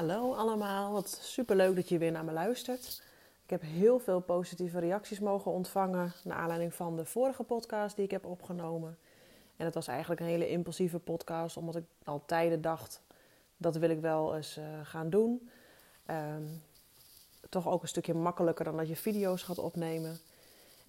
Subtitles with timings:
[0.00, 3.02] Hallo allemaal, wat superleuk dat je weer naar me luistert.
[3.44, 8.04] Ik heb heel veel positieve reacties mogen ontvangen naar aanleiding van de vorige podcast die
[8.04, 8.98] ik heb opgenomen.
[9.56, 13.02] En het was eigenlijk een hele impulsieve podcast, omdat ik al tijden dacht,
[13.56, 15.50] dat wil ik wel eens uh, gaan doen.
[16.06, 16.44] Ehm,
[17.48, 20.18] toch ook een stukje makkelijker dan dat je video's gaat opnemen.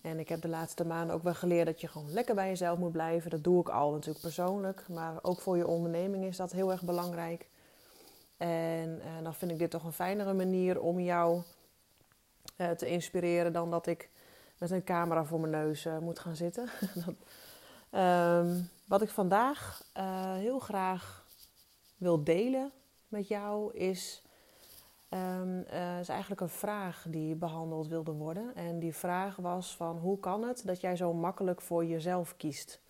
[0.01, 2.77] En ik heb de laatste maanden ook wel geleerd dat je gewoon lekker bij jezelf
[2.77, 3.29] moet blijven.
[3.29, 6.83] Dat doe ik al natuurlijk persoonlijk, maar ook voor je onderneming is dat heel erg
[6.83, 7.49] belangrijk.
[8.41, 11.41] En uh, dan vind ik dit toch een fijnere manier om jou
[12.57, 14.09] uh, te inspireren dan dat ik
[14.57, 16.69] met een camera voor mijn neus uh, moet gaan zitten.
[18.01, 19.83] um, wat ik vandaag
[20.37, 21.25] heel graag
[21.97, 22.71] wil delen
[23.07, 24.23] met jou is,
[25.09, 25.59] um,
[25.99, 28.55] is eigenlijk een vraag die behandeld wilde worden.
[28.55, 32.80] En die vraag was van hoe kan het dat jij zo makkelijk voor jezelf kiest?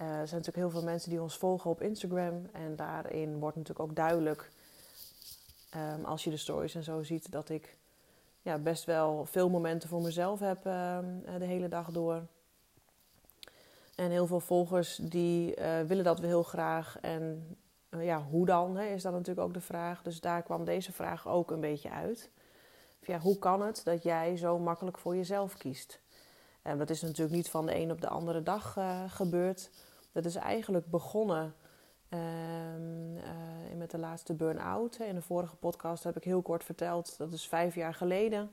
[0.00, 2.46] Uh, er zijn natuurlijk heel veel mensen die ons volgen op Instagram.
[2.52, 4.50] En daarin wordt natuurlijk ook duidelijk,
[5.76, 7.78] um, als je de stories en zo ziet, dat ik
[8.42, 12.26] ja, best wel veel momenten voor mezelf heb um, de hele dag door.
[13.94, 16.98] En heel veel volgers die uh, willen dat we heel graag.
[17.00, 17.56] En
[17.90, 20.02] ja, hoe dan, hè, is dat natuurlijk ook de vraag.
[20.02, 22.30] Dus daar kwam deze vraag ook een beetje uit.
[23.00, 26.00] Ja, hoe kan het dat jij zo makkelijk voor jezelf kiest?
[26.62, 28.76] En dat is natuurlijk niet van de een op de andere dag
[29.08, 29.70] gebeurd.
[30.12, 31.54] Dat is eigenlijk begonnen
[32.10, 34.98] um, uh, met de laatste burn-out.
[34.98, 38.50] In de vorige podcast heb ik heel kort verteld, dat is vijf jaar geleden.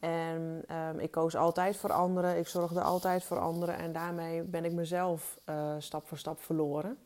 [0.00, 4.64] En um, ik koos altijd voor anderen, ik zorgde altijd voor anderen en daarmee ben
[4.64, 6.98] ik mezelf uh, stap voor stap verloren.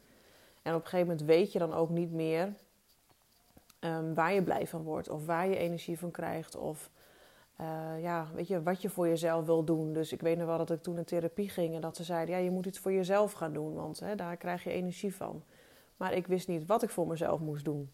[0.62, 2.52] En op een gegeven moment weet je dan ook niet meer
[3.80, 6.90] um, waar je blij van wordt of waar je energie van krijgt of
[7.60, 9.92] uh, ja, weet je, wat je voor jezelf wil doen.
[9.92, 12.34] Dus ik weet nog wel dat ik toen in therapie ging en dat ze zeiden:
[12.34, 15.42] ja, je moet iets voor jezelf gaan doen, want hè, daar krijg je energie van.
[15.96, 17.92] Maar ik wist niet wat ik voor mezelf moest doen.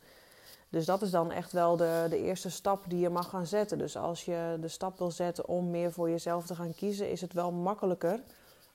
[0.69, 3.79] Dus dat is dan echt wel de, de eerste stap die je mag gaan zetten.
[3.79, 7.21] Dus als je de stap wil zetten om meer voor jezelf te gaan kiezen, is
[7.21, 8.23] het wel makkelijker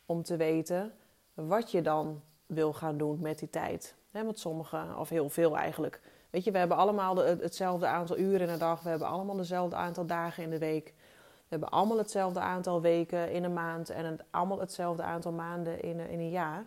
[0.06, 0.94] om te weten
[1.34, 3.96] wat je dan wil gaan doen met die tijd.
[4.12, 8.48] Want sommigen, of heel veel eigenlijk, Weet je, we hebben allemaal de, hetzelfde aantal uren
[8.48, 8.82] in de dag.
[8.82, 10.94] We hebben allemaal dezelfde aantal dagen in de week.
[11.38, 13.90] We hebben allemaal hetzelfde aantal weken in een maand.
[13.90, 16.66] En allemaal hetzelfde aantal maanden in, in een jaar.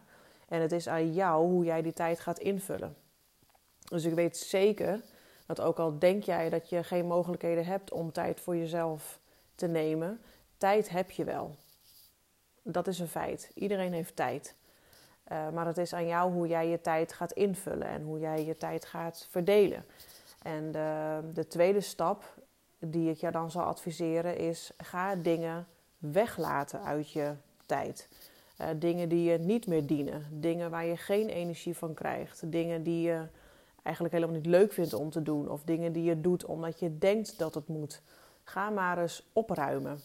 [0.48, 2.96] En het is aan jou hoe jij die tijd gaat invullen.
[3.88, 5.00] Dus ik weet zeker
[5.46, 9.20] dat ook al denk jij dat je geen mogelijkheden hebt om tijd voor jezelf
[9.54, 10.20] te nemen,
[10.56, 11.56] tijd heb je wel.
[12.62, 13.50] Dat is een feit.
[13.54, 14.54] Iedereen heeft tijd.
[15.32, 18.44] Uh, maar het is aan jou hoe jij je tijd gaat invullen en hoe jij
[18.44, 19.84] je tijd gaat verdelen.
[20.42, 22.34] En de, de tweede stap
[22.78, 25.66] die ik jou dan zal adviseren is: ga dingen
[25.98, 27.32] weglaten uit je
[27.66, 28.08] tijd.
[28.60, 32.82] Uh, dingen die je niet meer dienen, dingen waar je geen energie van krijgt, dingen
[32.82, 33.26] die je
[33.82, 36.98] eigenlijk helemaal niet leuk vindt om te doen, of dingen die je doet omdat je
[36.98, 38.02] denkt dat het moet.
[38.44, 40.00] Ga maar eens opruimen.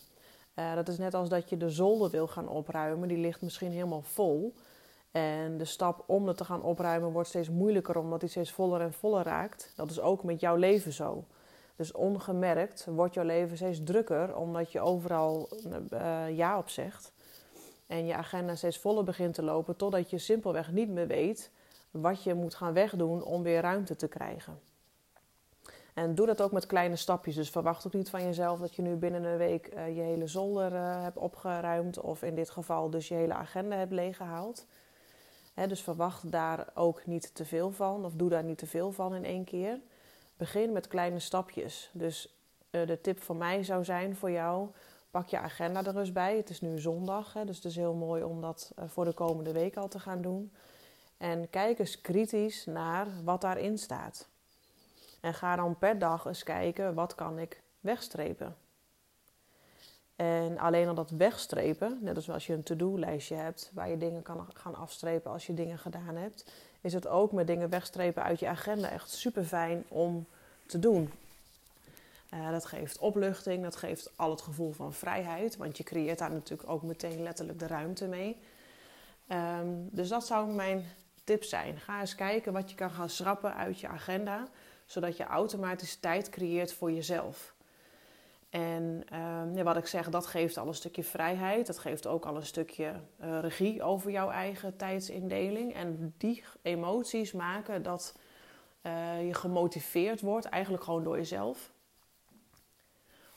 [0.55, 3.71] Uh, dat is net als dat je de zolder wil gaan opruimen, die ligt misschien
[3.71, 4.53] helemaal vol.
[5.15, 8.81] En de stap om het te gaan opruimen wordt steeds moeilijker omdat die steeds voller
[8.81, 9.73] en voller raakt.
[9.75, 11.23] Dat is ook met jouw leven zo.
[11.75, 15.49] Dus ongemerkt wordt jouw leven steeds drukker omdat je overal
[15.93, 17.11] uh, ja op zegt.
[17.87, 21.51] En je agenda steeds voller begint te lopen totdat je simpelweg niet meer weet
[21.91, 24.59] wat je moet gaan wegdoen om weer ruimte te krijgen.
[25.93, 27.35] En doe dat ook met kleine stapjes.
[27.35, 30.27] Dus verwacht ook niet van jezelf dat je nu binnen een week uh, je hele
[30.27, 31.99] zolder uh, hebt opgeruimd.
[31.99, 34.65] Of in dit geval dus je hele agenda hebt leeggehaald
[35.55, 39.15] dus verwacht daar ook niet te veel van, of doe daar niet te veel van
[39.15, 39.79] in één keer.
[40.37, 41.89] Begin met kleine stapjes.
[41.93, 42.35] Dus
[42.71, 44.69] uh, de tip van mij zou zijn voor jou:
[45.11, 46.37] pak je agenda er eens bij.
[46.37, 49.13] Het is nu zondag, hè, dus het is heel mooi om dat uh, voor de
[49.13, 50.51] komende week al te gaan doen.
[51.17, 54.27] En kijk eens kritisch naar wat daarin staat.
[55.21, 58.55] En ga dan per dag eens kijken wat kan ik wegstrepen.
[60.15, 64.21] En alleen al dat wegstrepen, net als als je een to-do-lijstje hebt waar je dingen
[64.21, 68.39] kan gaan afstrepen als je dingen gedaan hebt, is het ook met dingen wegstrepen uit
[68.39, 70.25] je agenda echt super fijn om
[70.65, 71.11] te doen.
[72.33, 76.31] Uh, dat geeft opluchting, dat geeft al het gevoel van vrijheid, want je creëert daar
[76.31, 78.37] natuurlijk ook meteen letterlijk de ruimte mee.
[79.29, 80.85] Um, dus dat zou mijn
[81.23, 81.79] tip zijn.
[81.79, 84.47] Ga eens kijken wat je kan gaan schrappen uit je agenda,
[84.85, 87.54] zodat je automatisch tijd creëert voor jezelf.
[88.55, 89.03] En
[89.55, 91.67] uh, wat ik zeg, dat geeft al een stukje vrijheid.
[91.67, 95.73] Dat geeft ook al een stukje uh, regie over jouw eigen tijdsindeling.
[95.73, 98.15] En die emoties maken dat
[98.83, 101.71] uh, je gemotiveerd wordt, eigenlijk gewoon door jezelf,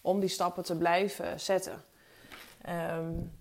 [0.01, 1.85] om die stappen te blijven zetten.
[2.69, 3.33] Um,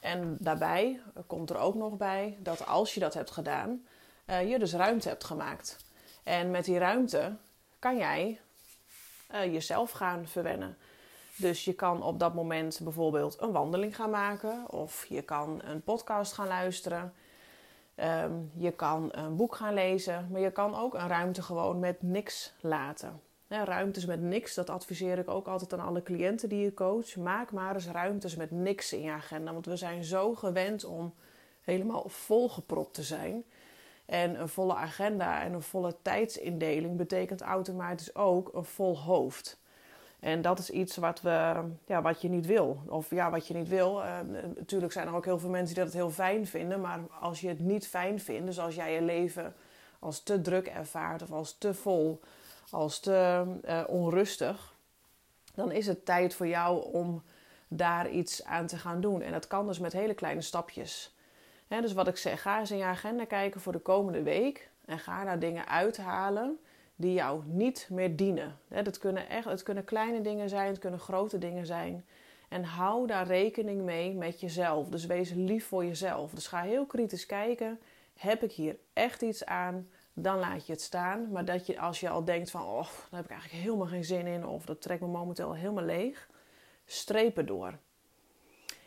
[0.00, 3.86] en daarbij komt er ook nog bij dat als je dat hebt gedaan,
[4.26, 5.76] uh, je dus ruimte hebt gemaakt.
[6.22, 7.36] En met die ruimte
[7.78, 8.40] kan jij
[9.28, 10.76] jezelf gaan verwennen.
[11.36, 15.82] Dus je kan op dat moment bijvoorbeeld een wandeling gaan maken, of je kan een
[15.82, 17.12] podcast gaan luisteren.
[17.94, 22.02] Ehm, je kan een boek gaan lezen, maar je kan ook een ruimte gewoon met
[22.02, 23.20] niks laten.
[23.48, 27.16] ruimtes met niks, dat adviseer ik ook altijd aan alle cliënten die je coach.
[27.16, 29.52] Maak maar eens ruimtes met niks in je agenda.
[29.52, 31.14] Want we zijn zo gewend om
[31.60, 33.44] helemaal volgepropt te zijn.
[34.06, 39.61] En een volle agenda en een volle tijdsindeling betekent automatisch ook een vol hoofd.
[40.22, 42.82] En dat is iets wat, we, ja, wat je niet wil.
[42.88, 44.02] Of ja, wat je niet wil.
[44.02, 44.18] Uh,
[44.56, 46.80] natuurlijk zijn er ook heel veel mensen die dat heel fijn vinden.
[46.80, 49.54] Maar als je het niet fijn vindt, dus als jij je leven
[49.98, 52.20] als te druk ervaart of als te vol,
[52.70, 54.74] als te uh, onrustig,
[55.54, 57.22] dan is het tijd voor jou om
[57.68, 59.22] daar iets aan te gaan doen.
[59.22, 61.14] En dat kan dus met hele kleine stapjes.
[61.68, 64.98] dus wat ik zeg, ga eens in je agenda kijken voor de komende week en
[64.98, 66.58] ga daar dingen uithalen
[67.02, 68.58] die jou niet meer dienen.
[68.82, 72.04] Dat kunnen echt, het kunnen kleine dingen zijn, het kunnen grote dingen zijn.
[72.48, 74.88] En hou daar rekening mee met jezelf.
[74.88, 76.30] Dus wees lief voor jezelf.
[76.30, 77.80] Dus ga heel kritisch kijken.
[78.14, 79.88] Heb ik hier echt iets aan?
[80.12, 81.30] Dan laat je het staan.
[81.30, 84.04] Maar dat je als je al denkt van, oh, daar heb ik eigenlijk helemaal geen
[84.04, 84.46] zin in.
[84.46, 86.28] Of dat trekt me momenteel helemaal leeg.
[86.84, 87.78] Strepen door.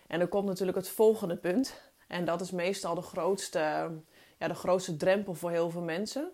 [0.08, 1.82] En dan komt natuurlijk het volgende punt.
[2.08, 3.92] En dat is meestal de grootste,
[4.38, 6.32] ja, de grootste drempel voor heel veel mensen.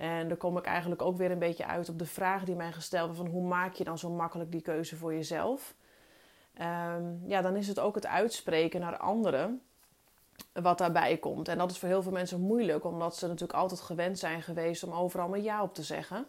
[0.00, 2.72] En dan kom ik eigenlijk ook weer een beetje uit op de vraag die mij
[2.72, 5.74] gesteld wordt: van hoe maak je dan zo makkelijk die keuze voor jezelf?
[6.54, 9.62] Ehm, ja, dan is het ook het uitspreken naar anderen
[10.52, 11.48] wat daarbij komt.
[11.48, 14.82] En dat is voor heel veel mensen moeilijk, omdat ze natuurlijk altijd gewend zijn geweest
[14.82, 16.26] om overal maar ja op te zeggen.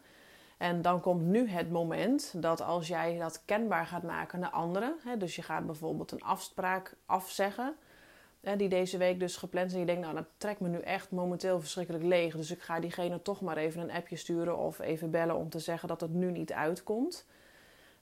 [0.57, 4.95] En dan komt nu het moment dat als jij dat kenbaar gaat maken naar anderen,
[5.03, 7.75] hè, dus je gaat bijvoorbeeld een afspraak afzeggen
[8.41, 9.73] die deze week dus gepland.
[9.73, 12.35] En je denkt, nou, dat trekt me nu echt momenteel verschrikkelijk leeg.
[12.35, 15.59] Dus ik ga diegene toch maar even een appje sturen of even bellen om te
[15.59, 17.25] zeggen dat het nu niet uitkomt.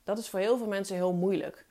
[0.04, 1.66] Dat is voor heel veel mensen heel moeilijk.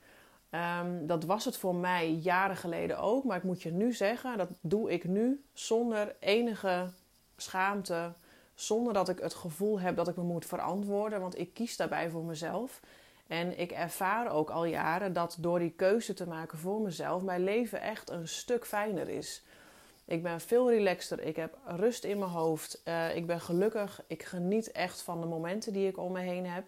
[0.50, 3.24] Ehm, dat was het voor mij jaren geleden ook.
[3.24, 6.88] Maar ik moet je nu zeggen, dat doe ik nu zonder enige
[7.36, 8.12] schaamte.
[8.54, 11.20] Zonder dat ik het gevoel heb dat ik me moet verantwoorden.
[11.20, 12.80] Want ik kies daarbij voor mezelf.
[13.30, 17.44] En ik ervaar ook al jaren dat door die keuze te maken voor mezelf, mijn
[17.44, 19.42] leven echt een stuk fijner is.
[20.04, 24.22] Ik ben veel relaxter, ik heb rust in mijn hoofd, uh, ik ben gelukkig, ik
[24.22, 26.64] geniet echt van de momenten die ik om me heen heb.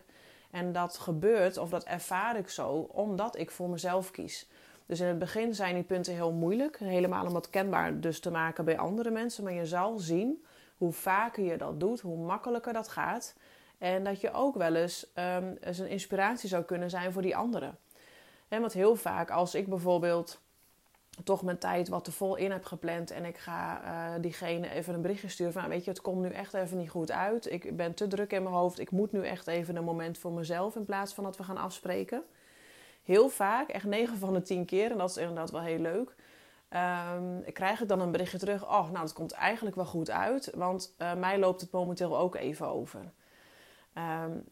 [0.51, 4.49] En dat gebeurt, of dat ervaar ik zo, omdat ik voor mezelf kies.
[4.87, 8.31] Dus in het begin zijn die punten heel moeilijk, helemaal om dat kenbaar dus te
[8.31, 9.45] maken bij andere mensen.
[9.45, 10.45] Maar je zal zien
[10.79, 13.35] hoe vaker je dat doet, hoe makkelijker dat gaat.
[13.83, 17.37] En dat je ook wel eens, um, eens een inspiratie zou kunnen zijn voor die
[17.37, 17.79] anderen.
[18.49, 20.41] En want heel vaak, als ik bijvoorbeeld
[21.25, 24.95] toch mijn tijd wat te vol in heb gepland en ik ga uh, diegene even
[24.95, 27.53] een berichtje sturen van, nou, weet je, het komt nu echt even niet goed uit.
[27.53, 28.79] Ik ben te druk in mijn hoofd.
[28.79, 31.57] Ik moet nu echt even een moment voor mezelf in plaats van dat we gaan
[31.57, 32.23] afspreken.
[33.05, 36.15] Heel vaak, echt 9 van de 10 keer, en dat is inderdaad wel heel leuk.
[37.15, 38.63] Um, krijg ik dan een berichtje terug.
[38.65, 42.35] Oh, nou, het komt eigenlijk wel goed uit, want uh, mij loopt het momenteel ook
[42.35, 43.13] even over.
[43.95, 44.45] Um,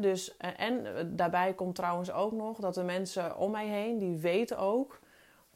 [0.00, 3.98] dus, eh, en eh, daarbij komt trouwens ook nog dat de mensen om mij heen,
[3.98, 5.00] die weten ook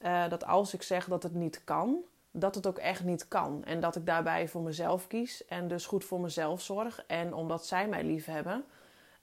[0.03, 1.97] uh, dat als ik zeg dat het niet kan,
[2.31, 3.65] dat het ook echt niet kan.
[3.65, 7.05] En dat ik daarbij voor mezelf kies en dus goed voor mezelf zorg.
[7.07, 8.65] En omdat zij mij lief hebben,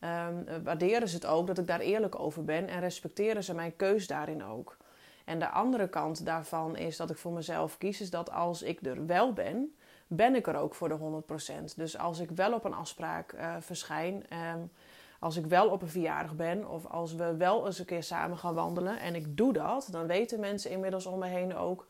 [0.02, 3.76] um, waarderen ze het ook dat ik daar eerlijk over ben en respecteren ze mijn
[3.76, 4.78] keus daarin ook.
[5.26, 8.86] En de andere kant daarvan is dat ik voor mezelf kies, is dat als ik
[8.86, 9.77] er wel ben,
[10.08, 11.24] ben ik er ook voor de
[11.72, 11.76] 100%.
[11.76, 14.72] Dus als ik wel op een afspraak uh, verschijn, um,
[15.20, 18.38] als ik wel op een verjaardag ben of als we wel eens een keer samen
[18.38, 21.88] gaan wandelen en ik doe dat, dan weten mensen inmiddels om me heen ook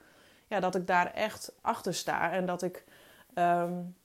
[0.48, 2.84] ja, dat ik daar echt achter sta en dat ik
[3.36, 3.96] um,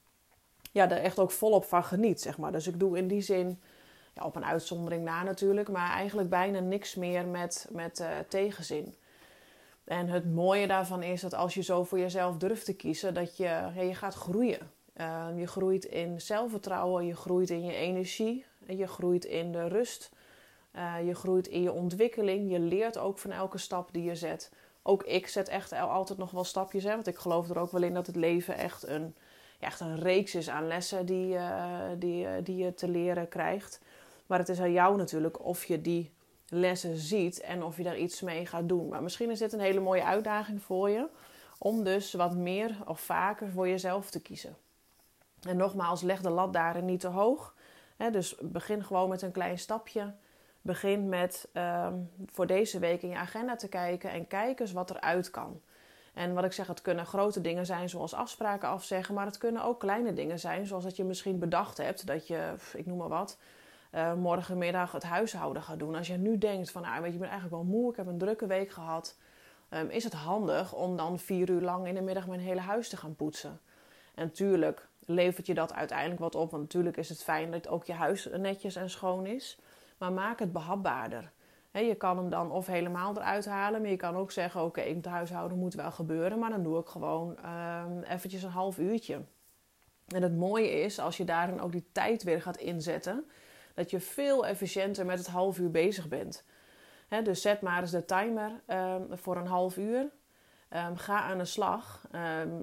[0.72, 2.20] ja, er echt ook volop van geniet.
[2.20, 2.52] Zeg maar.
[2.52, 3.60] Dus ik doe in die zin,
[4.14, 8.94] ja, op een uitzondering na natuurlijk, maar eigenlijk bijna niks meer met, met uh, tegenzin.
[9.84, 13.36] En het mooie daarvan is dat als je zo voor jezelf durft te kiezen, dat
[13.36, 14.70] je, je gaat groeien.
[14.96, 20.10] Uh, je groeit in zelfvertrouwen, je groeit in je energie, je groeit in de rust,
[20.76, 22.50] uh, je groeit in je ontwikkeling.
[22.50, 24.52] Je leert ook van elke stap die je zet.
[24.82, 27.82] Ook ik zet echt altijd nog wel stapjes, hè, want ik geloof er ook wel
[27.82, 29.14] in dat het leven echt een,
[29.60, 33.80] echt een reeks is aan lessen die, uh, die, die je te leren krijgt.
[34.26, 36.12] Maar het is aan jou natuurlijk of je die
[36.54, 38.88] lessen ziet en of je daar iets mee gaat doen.
[38.88, 41.08] Maar misschien is dit een hele mooie uitdaging voor je
[41.58, 44.56] om dus wat meer of vaker voor jezelf te kiezen.
[45.42, 47.54] En nogmaals, leg de lat daarin niet te hoog.
[48.12, 50.14] dus begin gewoon met een klein stapje.
[50.60, 54.90] Begin met um, voor deze week in je agenda te kijken en kijk eens wat
[54.90, 55.60] eruit kan.
[56.14, 59.64] En wat ik zeg, het kunnen grote dingen zijn zoals afspraken afzeggen, maar het kunnen
[59.64, 63.08] ook kleine dingen zijn, zoals dat je misschien bedacht hebt dat je, ik noem maar
[63.08, 63.38] wat,
[63.94, 65.94] uh, morgenmiddag het huishouden gaat doen.
[65.94, 68.06] Als je nu denkt van, nou, weet je, ik ben eigenlijk wel moe, ik heb
[68.06, 69.18] een drukke week gehad,
[69.70, 72.88] um, is het handig om dan vier uur lang in de middag mijn hele huis
[72.88, 73.60] te gaan poetsen.
[74.14, 77.84] En natuurlijk levert je dat uiteindelijk wat op, want natuurlijk is het fijn dat ook
[77.84, 79.58] je huis netjes en schoon is,
[79.98, 81.32] maar maak het behapbaarder
[81.80, 84.94] je kan hem dan of helemaal eruit halen, maar je kan ook zeggen: Oké, okay,
[84.94, 87.36] het huishouden moet wel gebeuren, maar dan doe ik gewoon
[87.84, 89.20] um, eventjes een half uurtje.
[90.06, 93.24] En het mooie is, als je daarin ook die tijd weer gaat inzetten,
[93.74, 96.44] dat je veel efficiënter met het half uur bezig bent.
[97.22, 100.10] dus zet maar eens de timer um, voor een half uur.
[100.76, 102.06] Um, ga aan de slag.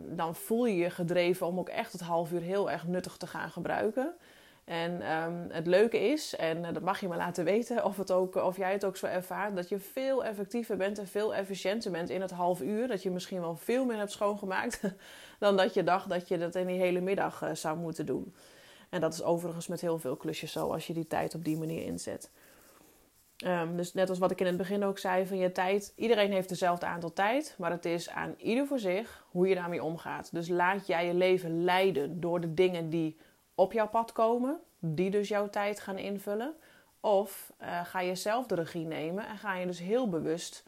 [0.05, 3.27] dan voel je je gedreven om ook echt het half uur heel erg nuttig te
[3.27, 4.15] gaan gebruiken.
[4.69, 8.11] En ehm, het leuke is, en eh, dat mag je me laten weten of, het
[8.11, 11.91] ook, of jij het ook zo ervaart, dat je veel effectiever bent en veel efficiënter
[11.91, 12.87] bent in het half uur.
[12.87, 14.81] Dat je misschien wel veel meer hebt schoongemaakt
[15.39, 18.35] dan dat je dacht dat je dat in die hele middag uh, zou moeten doen.
[18.89, 21.57] En dat is overigens met heel veel klusjes zo als je die tijd op die
[21.57, 22.31] manier inzet.
[23.45, 25.93] Um, dus net als wat ik in het begin ook zei van je tijd.
[25.95, 29.83] Iedereen heeft dezelfde aantal tijd, maar het is aan ieder voor zich hoe je daarmee
[29.83, 30.33] omgaat.
[30.33, 33.17] Dus laat jij je leven leiden door de dingen die
[33.55, 36.55] op jouw pad komen, die dus jouw tijd gaan invullen.
[36.99, 40.63] Of uh, ga je zelf de regie nemen en ga je dus heel bewust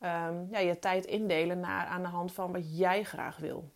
[0.00, 3.70] um, ja, je tijd indelen naar, aan de hand van wat jij graag wil.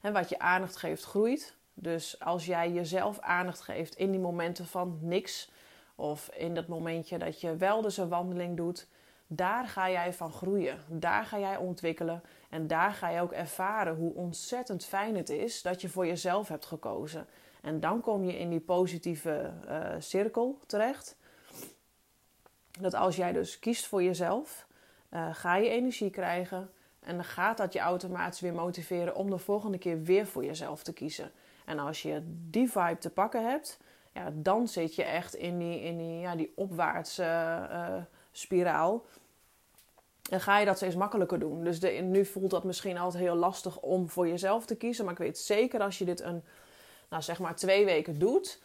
[0.00, 1.56] En wat je aandacht geeft, groeit.
[1.74, 5.50] Dus als jij jezelf aandacht geeft in die momenten van niks,
[5.94, 8.86] of in dat momentje dat je wel dus een wandeling doet,
[9.26, 10.78] daar ga jij van groeien.
[10.88, 12.22] Daar ga jij ontwikkelen.
[12.50, 16.48] En daar ga je ook ervaren hoe ontzettend fijn het is dat je voor jezelf
[16.48, 17.26] hebt gekozen.
[17.62, 21.16] En dan kom je in die positieve uh, cirkel terecht.
[22.80, 24.66] Dat als jij dus kiest voor jezelf,
[25.10, 26.70] uh, ga je energie krijgen.
[27.00, 30.82] En dan gaat dat je automatisch weer motiveren om de volgende keer weer voor jezelf
[30.82, 31.32] te kiezen.
[31.64, 33.78] En als je die vibe te pakken hebt,
[34.12, 37.22] ja, dan zit je echt in die, in die, ja, die opwaartse
[37.70, 37.94] uh,
[38.32, 39.04] spiraal.
[40.30, 41.64] En ga je dat steeds makkelijker doen.
[41.64, 45.04] Dus nu voelt dat misschien altijd heel lastig om voor jezelf te kiezen.
[45.04, 46.44] Maar ik weet zeker als je dit een,
[47.08, 48.62] nou zeg maar twee weken doet,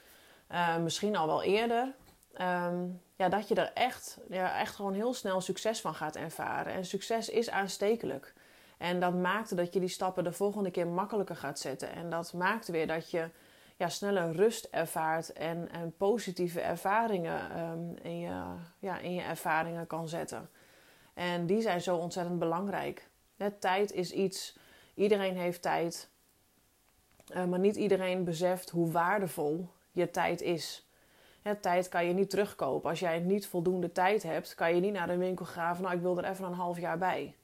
[0.52, 1.94] uh, misschien al wel eerder,
[2.42, 6.74] um, ja, dat je er echt, ja, echt gewoon heel snel succes van gaat ervaren.
[6.74, 8.34] En succes is aanstekelijk.
[8.78, 11.92] En dat maakt dat je die stappen de volgende keer makkelijker gaat zetten.
[11.92, 13.30] En dat maakt weer dat je
[13.78, 18.44] ja, sneller rust ervaart en, positieve ervaringen um, in, je,
[18.80, 20.50] ja, in je ervaringen kan zetten.
[21.14, 23.10] En die zijn zo ontzettend belangrijk.
[23.60, 24.58] tijd is iets,
[24.94, 26.10] iedereen heeft tijd,
[27.36, 30.88] uh, maar niet iedereen beseft hoe waardevol je tijd is.
[31.62, 32.90] tijd kan je niet terugkopen.
[32.90, 35.96] Als jij niet voldoende tijd hebt, kan je niet naar de winkel gaan van nou
[35.96, 37.36] ik wil er even een half jaar bij.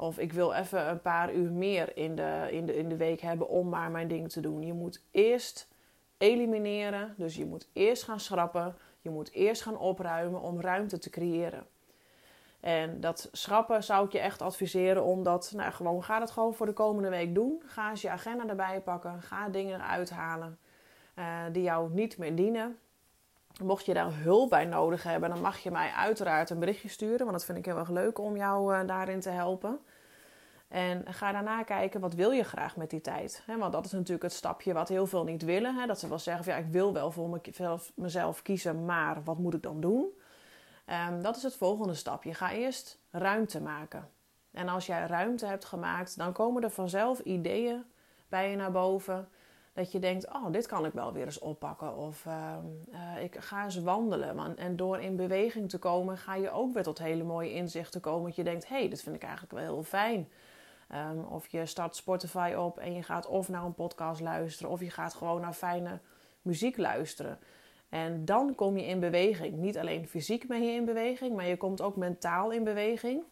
[0.00, 3.20] Of ik wil even een paar uur meer in de, in de, in de week
[3.20, 4.62] hebben om maar mijn ding te doen.
[4.62, 5.68] Je moet eerst
[6.18, 8.76] elimineren, dus je moet eerst gaan schrappen.
[9.00, 11.66] Je moet eerst gaan opruimen om ruimte te creëren.
[12.60, 16.54] En dat schrappen zou ik je echt adviseren om dat, nou gewoon, ga het gewoon
[16.54, 17.62] voor de komende week doen.
[17.66, 19.22] Ga eens je agenda erbij pakken.
[19.22, 20.58] Ga dingen eruit halen
[21.18, 22.78] uh, die jou niet meer dienen.
[23.62, 27.18] Mocht je daar hulp bij nodig hebben, dan mag je mij uiteraard een berichtje sturen.
[27.18, 29.80] Want dat vind ik heel erg leuk om jou uh, daarin te helpen.
[30.68, 33.42] En ga daarna kijken, wat wil je graag met die tijd?
[33.58, 35.86] Want dat is natuurlijk het stapje wat heel veel niet willen.
[35.86, 37.40] Dat ze wel zeggen, van, ja, ik wil wel voor
[37.94, 40.06] mezelf, kiezen, maar wat moet ik dan doen?
[41.10, 42.34] Um, dat is het volgende stapje.
[42.34, 44.08] Ga eerst ruimte maken.
[44.50, 47.84] En als jij ruimte hebt gemaakt, dan komen er vanzelf ideeën
[48.28, 49.28] bij je naar boven.
[49.72, 51.96] Dat je denkt, oh, dit kan ik wel weer eens oppakken.
[51.96, 54.56] Of um, uh, ik ga eens wandelen.
[54.56, 58.26] En door in beweging te komen, ga je ook weer tot hele mooie inzichten komen.
[58.26, 60.28] Dat je denkt, hé, hey, dit vind ik eigenlijk wel heel fijn.
[60.94, 64.72] Um, of je start Spotify op en je gaat of naar een podcast luisteren...
[64.72, 65.98] of je gaat gewoon naar fijne
[66.42, 67.38] muziek luisteren.
[67.88, 69.56] En dan kom je in beweging.
[69.56, 73.22] Niet alleen fysiek ben je in beweging, maar je komt ook mentaal in beweging.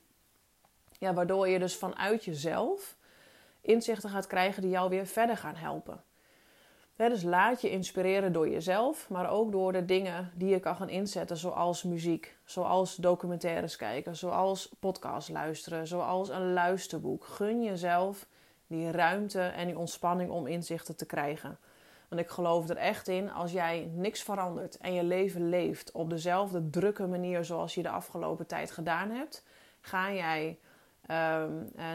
[0.99, 2.97] Ja, waardoor je dus vanuit jezelf
[3.61, 6.03] inzichten gaat krijgen die jou weer verder gaan helpen.
[6.97, 10.89] Dus laat je inspireren door jezelf, maar ook door de dingen die je kan gaan
[10.89, 17.25] inzetten, zoals muziek, zoals documentaires kijken, zoals podcast luisteren, zoals een luisterboek.
[17.25, 18.27] Gun jezelf
[18.67, 21.59] die ruimte en die ontspanning om inzichten te krijgen.
[22.09, 26.11] Want ik geloof er echt in, als jij niks verandert en je leven leeft op
[26.11, 29.45] dezelfde drukke manier zoals je de afgelopen tijd gedaan hebt,
[29.81, 30.59] ga jij
[31.11, 31.45] uh,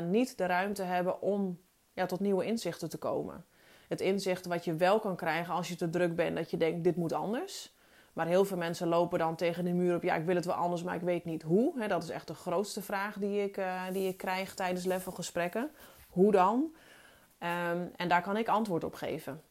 [0.09, 1.59] niet de ruimte hebben om
[1.93, 3.45] ja, tot nieuwe inzichten te komen.
[3.91, 6.83] Het inzicht wat je wel kan krijgen als je te druk bent, dat je denkt:
[6.83, 7.73] dit moet anders.
[8.13, 10.03] Maar heel veel mensen lopen dan tegen de muur op.
[10.03, 11.87] Ja, ik wil het wel anders, maar ik weet niet hoe.
[11.87, 15.71] dat is echt de grootste vraag die ik, uh, die ik krijg tijdens levelgesprekken.
[16.09, 16.75] Hoe dan?
[17.37, 19.41] Ehm, en daar kan ik antwoord op geven.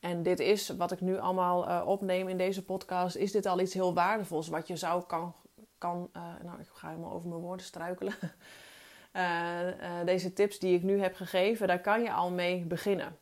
[0.00, 3.16] En dit is wat ik nu allemaal uh, opneem in deze podcast.
[3.16, 5.34] Is dit al iets heel waardevols wat je zou kan.
[5.78, 8.14] kan uh, nou, ik ga helemaal over mijn woorden struikelen.
[10.04, 13.16] deze tips die ik nu heb gegeven, daar kan je al mee beginnen.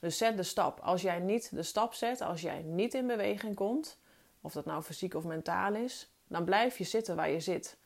[0.00, 0.80] Dus zet de stap.
[0.80, 3.98] Als jij niet de stap zet, als jij niet in beweging komt,
[4.40, 7.76] of dat nou fysiek of mentaal is, dan blijf je zitten waar je zit.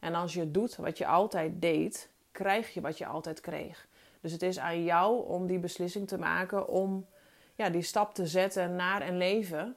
[0.00, 3.86] En als je doet wat je altijd deed, krijg je wat je altijd kreeg.
[4.20, 7.06] Dus het is aan jou om die beslissing te maken om
[7.54, 9.76] ja, die stap te zetten naar een leven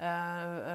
[0.00, 0.06] uh,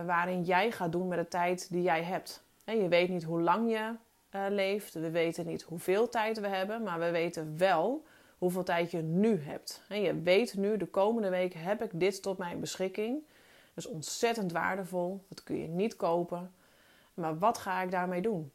[0.06, 2.44] waarin jij gaat doen met de tijd die jij hebt.
[2.64, 3.94] Je weet niet hoe lang je
[4.36, 8.06] uh, leeft, we weten niet hoeveel tijd we hebben, maar we weten wel
[8.40, 9.82] hoeveel tijd je nu hebt.
[9.90, 13.24] Je weet nu, de komende week heb ik dit tot mijn beschikking.
[13.74, 15.26] Dat is ontzettend waardevol.
[15.28, 16.54] Dat kun je niet kopen.
[17.14, 18.52] Maar wat ga ik daarmee doen?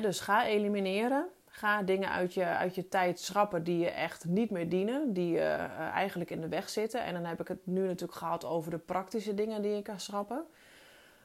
[0.00, 1.28] dus ga elimineren.
[1.46, 5.12] Ga dingen uit je, uit je tijd schrappen die je echt niet meer dienen.
[5.12, 7.04] Die je uh, eigenlijk in de weg zitten.
[7.04, 10.00] En dan heb ik het nu natuurlijk gehad over de praktische dingen die je kan
[10.00, 10.44] schrappen.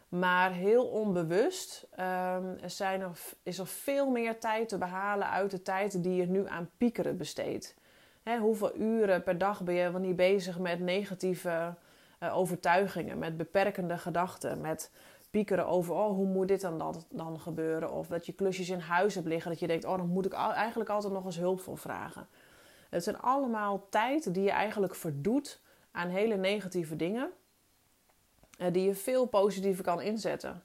[0.10, 5.62] Maar heel onbewust um, zijn er, is er veel meer tijd te behalen uit de
[5.62, 7.76] tijd die je nu aan piekeren besteedt.
[8.40, 11.74] Hoeveel uren per dag ben je wel niet bezig met negatieve
[12.24, 14.92] uh, overtuigingen, met beperkende gedachten, met
[15.30, 17.92] piekeren over oh, hoe moet dit dan, dan, dan gebeuren?
[17.92, 20.34] Of dat je klusjes in huis hebt liggen, dat je denkt, oh, dan moet ik
[20.34, 22.28] eigenlijk altijd nog eens hulp voor vragen.
[22.90, 25.62] Het zijn allemaal tijd die je eigenlijk verdoet
[25.92, 27.30] aan hele negatieve dingen.
[28.58, 30.64] Eh, die je veel positiever kan inzetten.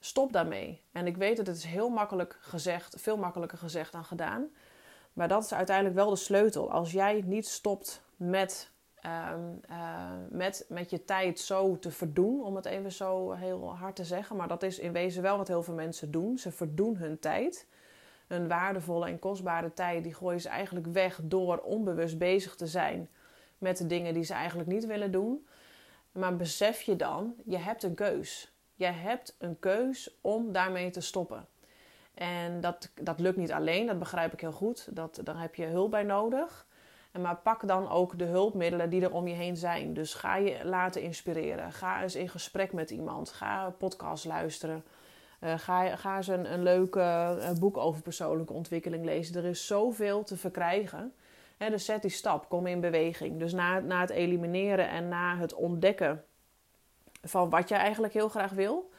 [0.00, 0.82] Stop daarmee.
[0.92, 4.48] En ik weet dat het is heel makkelijk gezegd, veel makkelijker gezegd dan gedaan.
[5.12, 6.70] Maar dat is uiteindelijk wel de sleutel.
[6.70, 12.56] Als jij niet stopt met, ehm, eh, met, met je tijd zo te verdoen, om
[12.56, 14.36] het even zo heel hard te zeggen.
[14.36, 16.38] Maar dat is in wezen wel wat heel veel mensen doen.
[16.38, 17.66] Ze verdoen hun tijd.
[18.26, 23.08] Hun waardevolle en kostbare tijd, die gooien ze eigenlijk weg door onbewust bezig te zijn
[23.58, 25.46] met de dingen die ze eigenlijk niet willen doen.
[26.12, 28.54] Maar besef je dan, je hebt een keus.
[28.74, 31.46] Je hebt een keus om daarmee te stoppen.
[32.14, 34.88] En dat, dat lukt niet alleen, dat begrijp ik heel goed.
[34.96, 36.66] Dat, daar heb je hulp bij nodig.
[37.12, 39.94] En maar pak dan ook de hulpmiddelen die er om je heen zijn.
[39.94, 41.72] Dus ga je laten inspireren.
[41.72, 43.30] Ga eens in gesprek met iemand.
[43.30, 44.84] Ga een podcast luisteren.
[45.40, 49.36] Uh, ga, ga eens een, een leuk uh, boek over persoonlijke ontwikkeling lezen.
[49.36, 51.14] Er is zoveel te verkrijgen
[51.68, 53.38] dus zet die stap, kom in beweging.
[53.38, 56.24] Dus na, na het elimineren en na het ontdekken
[57.22, 58.90] van wat je eigenlijk heel graag wil,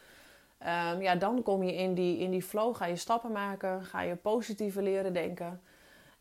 [0.59, 4.01] um, ja, dan kom je in die, in die flow, ga je stappen maken, ga
[4.01, 5.61] je positiever leren denken.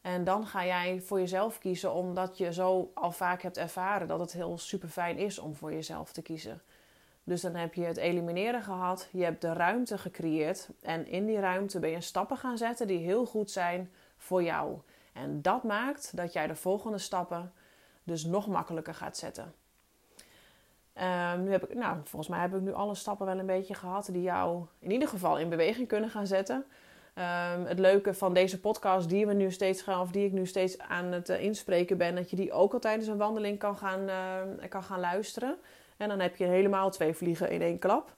[0.00, 4.20] En dan ga jij voor jezelf kiezen, omdat je zo al vaak hebt ervaren dat
[4.20, 6.62] het heel super fijn is om voor jezelf te kiezen.
[7.24, 11.40] Dus dan heb je het elimineren gehad, je hebt de ruimte gecreëerd en in die
[11.40, 14.78] ruimte ben je stappen gaan zetten die heel goed zijn voor jou.
[15.12, 17.52] En dat maakt dat jij de volgende stappen
[18.02, 19.54] dus nog makkelijker gaat zetten.
[20.94, 23.74] Um, nu heb ik, nou, volgens mij heb ik nu alle stappen wel een beetje
[23.74, 26.64] gehad die jou in ieder geval in beweging kunnen gaan zetten.
[27.14, 30.46] Um, het leuke van deze podcast die we nu steeds gaan, of die ik nu
[30.46, 33.76] steeds aan het uh, inspreken ben, dat je die ook al tijdens een wandeling kan
[33.76, 35.56] gaan, uh, kan gaan luisteren.
[35.96, 38.14] En dan heb je helemaal twee vliegen in één klap.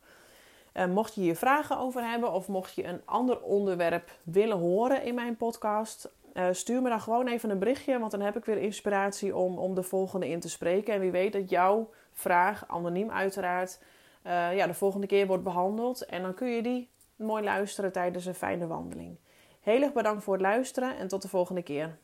[0.89, 5.15] Mocht je hier vragen over hebben of mocht je een ander onderwerp willen horen in
[5.15, 8.59] mijn podcast, uh, stuur me dan gewoon even een berichtje, want dan heb ik weer
[8.59, 10.95] inspiratie om, om de volgende in te spreken.
[10.95, 13.79] En wie weet dat jouw vraag, anoniem uiteraard,
[14.27, 16.05] uh, ja, de volgende keer wordt behandeld.
[16.05, 19.19] En dan kun je die mooi luisteren tijdens een fijne wandeling.
[19.61, 21.99] Heel erg bedankt voor het luisteren en tot de volgende keer.